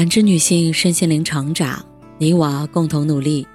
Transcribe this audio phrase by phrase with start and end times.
[0.00, 1.84] 感知女性身心灵成长，
[2.16, 3.46] 你我共同努力。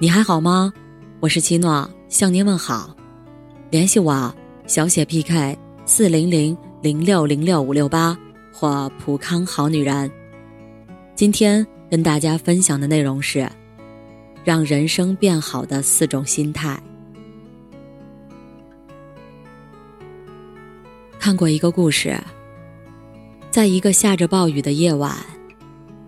[0.00, 0.72] 你还好吗？
[1.20, 2.96] 我是七诺，向您问好。
[3.70, 4.34] 联系我
[4.66, 8.18] 小写 PK 四零零零六零六五六八
[8.52, 10.10] 或普康好女人。
[11.14, 13.48] 今天跟大家分享的内容是，
[14.42, 16.76] 让人生变好的四种心态。
[21.20, 22.20] 看过一个故事，
[23.52, 25.16] 在一个下着暴雨的夜晚。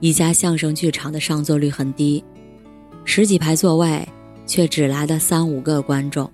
[0.00, 2.22] 一家相声剧场的上座率很低，
[3.04, 4.06] 十几排座位
[4.46, 6.30] 却只来了三五个观众。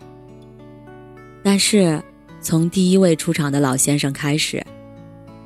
[1.44, 2.02] 但是，
[2.40, 4.64] 从第一位出场的老先生开始，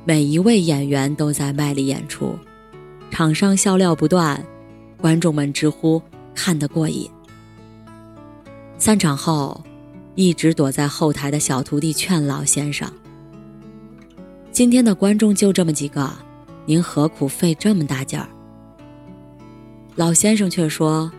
[0.03, 2.37] 每一位演员都在卖力演出，
[3.11, 4.43] 场上笑料不断，
[4.99, 6.01] 观众们直呼
[6.33, 7.09] 看得过瘾。
[8.79, 9.63] 散场后，
[10.15, 12.91] 一直躲在后台的小徒弟劝老先生
[14.51, 16.11] ：“今天的观众就这么几个。”
[16.67, 18.27] 您何苦费这么大劲儿？
[19.95, 21.09] 老先生却说：“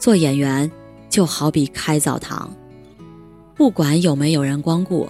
[0.00, 0.68] 做演员
[1.10, 2.50] 就好比开澡堂，
[3.54, 5.06] 不管有没有人光顾，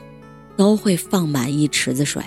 [0.57, 2.21] 都会放满一池子水。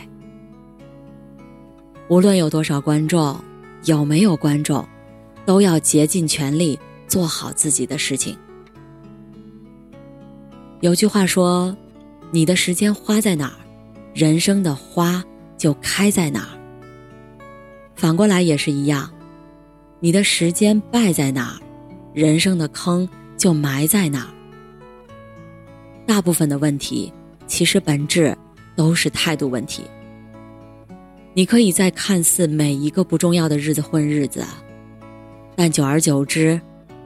[2.07, 3.37] 无论有多少观众，
[3.83, 4.87] 有没有观众，
[5.45, 8.37] 都要竭尽全力做好自己的事情。”
[10.79, 11.75] 有句话说
[12.31, 13.59] ：“你的时间花在哪儿，
[14.13, 15.21] 人生的花
[15.57, 16.55] 就开在哪儿。”
[17.99, 19.11] 反过来也是一样，
[19.99, 21.59] 你的时间败在哪儿，
[22.13, 23.05] 人生的坑
[23.35, 24.29] 就埋在哪儿。
[26.07, 27.11] 大部分的问题，
[27.45, 28.33] 其实本质
[28.73, 29.83] 都是态度问题。
[31.33, 34.45] 你可以在看似每一个不重要的日子混日子，
[35.57, 36.59] 但久而久之，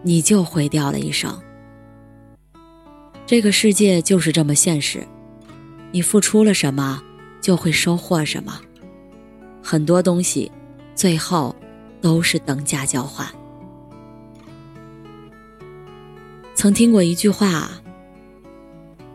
[0.03, 1.35] 你就毁掉了一生。
[3.25, 5.03] 这个世界就是这么现实，
[5.91, 7.01] 你付出了什么，
[7.41, 8.61] 就会收获什么。
[9.63, 10.51] 很多东西。
[10.95, 11.55] 最后，
[12.01, 13.27] 都是等价交换。
[16.55, 17.71] 曾听过一句话：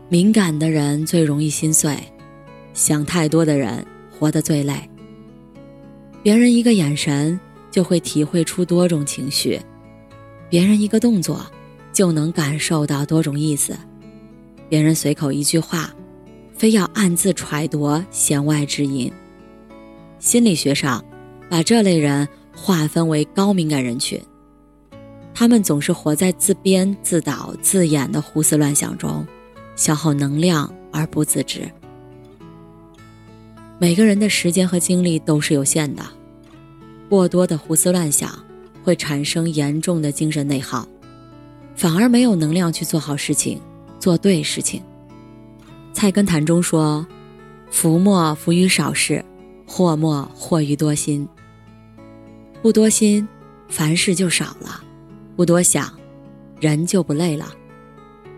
[0.09, 1.97] 敏感的人最容易心碎，
[2.73, 4.75] 想太多的人活得最累。
[6.21, 7.39] 别人一个眼神
[7.71, 9.59] 就会体会出多种情绪，
[10.49, 11.45] 别人一个动作
[11.93, 13.75] 就能感受到多种意思，
[14.67, 15.91] 别人随口一句话，
[16.53, 19.11] 非要暗自揣度弦外之音。
[20.19, 21.03] 心理学上。
[21.49, 24.21] 把这类人划分为高敏感人群，
[25.33, 29.25] 他们总是活在自编自导自演的胡思乱想中，
[29.75, 31.69] 消耗能量而不自知。
[33.79, 36.05] 每个人的时间和精力都是有限的，
[37.09, 38.37] 过多的胡思乱想
[38.83, 40.87] 会产生严重的精神内耗，
[41.75, 43.59] 反而没有能量去做好事情，
[43.97, 44.83] 做对事情。
[45.93, 47.07] 菜根谭中说
[47.71, 49.23] ：“福莫福于少事，
[49.65, 51.27] 祸莫祸于多心。”
[52.61, 53.25] 不多心，
[53.69, 54.83] 凡事就少了；
[55.37, 55.89] 不多想，
[56.59, 57.53] 人就不累了。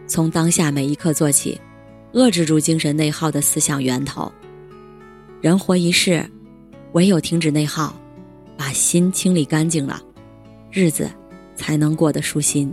[0.05, 1.59] 从当下每一刻做起，
[2.13, 4.31] 遏制住精神内耗的思想源头。
[5.41, 6.23] 人活一世，
[6.91, 7.99] 唯有停止内耗，
[8.55, 9.99] 把心清理干净了，
[10.69, 11.09] 日子
[11.55, 12.71] 才能过得舒心。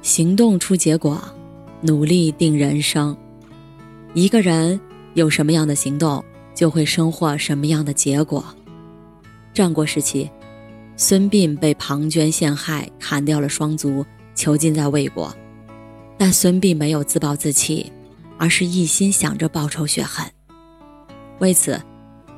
[0.00, 1.22] 行动出结果，
[1.82, 3.14] 努力定人生。
[4.14, 4.80] 一个人
[5.12, 6.24] 有什么样的行动？
[6.58, 8.44] 就会收获什么样的结果？
[9.54, 10.28] 战国时期，
[10.96, 14.04] 孙膑被庞涓陷害，砍掉了双足，
[14.34, 15.32] 囚禁在魏国。
[16.18, 17.92] 但孙膑没有自暴自弃，
[18.38, 20.26] 而是一心想着报仇雪恨。
[21.38, 21.80] 为此，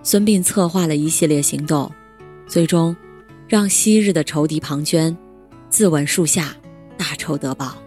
[0.03, 1.91] 孙膑策划了一系列行动，
[2.47, 2.95] 最终
[3.49, 5.17] 让昔日的仇敌庞涓
[5.71, 6.55] 自刎树下，
[6.99, 7.79] 大仇得报。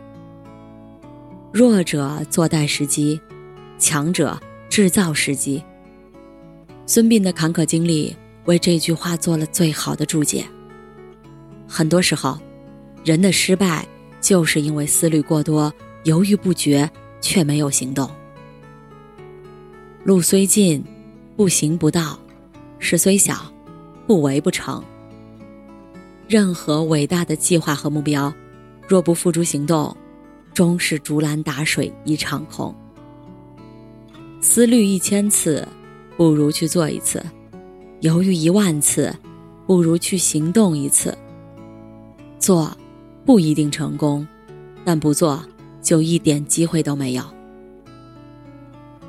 [1.51, 3.21] 弱者坐待时机，
[3.77, 4.35] 强者
[4.67, 5.63] 制造时机。
[6.85, 10.45] 孙膑的坎坷经历为这句话做了最好的注解。
[11.67, 12.37] 很多时候，
[13.05, 13.87] 人的失败
[14.19, 15.73] 就是因为思虑过多、
[16.03, 16.89] 犹豫不决，
[17.21, 18.09] 却没有行动。
[20.03, 20.83] 路虽近，
[21.37, 22.19] 不行不到；
[22.79, 23.51] 事虽小，
[24.05, 24.83] 不为不成。
[26.27, 28.33] 任何伟大的计划和目标，
[28.85, 29.95] 若不付诸行动，
[30.53, 32.75] 终是竹篮打水一场空。
[34.41, 35.65] 思虑一千次。
[36.15, 37.23] 不如去做一次，
[38.01, 39.13] 犹豫一万次，
[39.65, 41.17] 不如去行动一次。
[42.37, 42.75] 做
[43.25, 44.27] 不一定成功，
[44.85, 45.43] 但不做
[45.81, 47.23] 就一点机会都没有。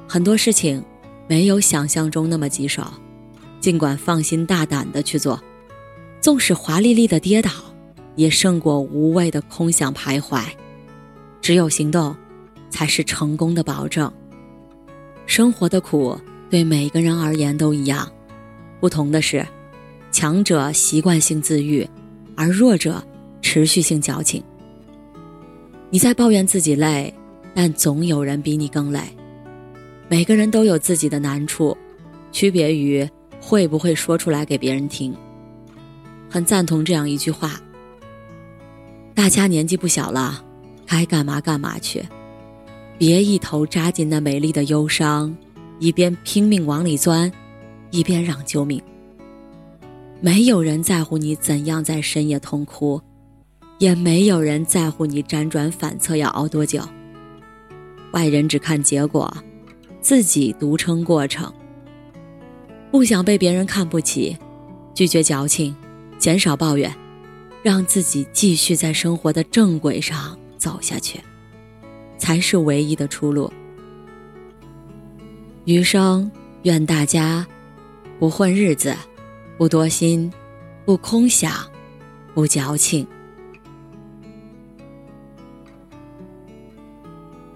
[0.09, 0.83] 很多事情
[1.29, 2.83] 没有想象中那么棘手，
[3.61, 5.39] 尽管放心大胆的去做，
[6.21, 7.51] 纵使华丽丽的跌倒，
[8.17, 10.43] 也胜过无谓的空想徘徊。
[11.43, 12.17] 只有行动，
[12.71, 14.11] 才是成功的保证。
[15.27, 16.17] 生活的苦。
[16.55, 18.09] 对每个人而言都一样，
[18.79, 19.45] 不同的是，
[20.13, 21.85] 强者习惯性自愈，
[22.37, 23.05] 而弱者
[23.43, 24.41] 持续性矫情。
[25.91, 27.13] 你在抱怨自己累，
[27.57, 29.01] 但总有人比你更累。
[30.09, 31.77] 每个人都有自己的难处，
[32.31, 33.05] 区别于
[33.41, 35.13] 会不会说出来给别人听。
[36.31, 37.61] 很赞同这样一句话：
[39.13, 40.41] 大家年纪不小了，
[40.87, 42.01] 该干嘛干嘛去，
[42.97, 45.37] 别一头扎进那美丽的忧伤，
[45.79, 47.31] 一边拼命往里钻，
[47.91, 48.83] 一边嚷救命。
[50.21, 53.01] 没有人在乎你怎样在深夜痛哭，
[53.79, 56.83] 也没有人在乎你辗转反侧要熬多久。
[58.13, 59.33] 外人只看结果。
[60.01, 61.51] 自己独撑过程，
[62.91, 64.37] 不想被别人看不起，
[64.93, 65.75] 拒绝矫情，
[66.19, 66.95] 减少抱怨，
[67.63, 71.19] 让自己继续在生活的正轨上走下去，
[72.19, 73.51] 才是唯一的出路。
[75.65, 76.31] 余生，
[76.65, 77.47] 愿大家
[78.19, 78.95] 不混日子，
[79.57, 80.31] 不多心，
[80.85, 81.53] 不空想，
[82.35, 83.07] 不矫情。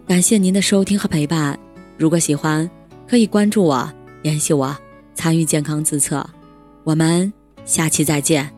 [0.06, 1.58] 感谢您的收听和陪伴。
[1.98, 2.68] 如果喜欢，
[3.06, 4.74] 可以关注我，联系我，
[5.14, 6.26] 参与健康自测。
[6.84, 7.30] 我们
[7.66, 8.57] 下期再见。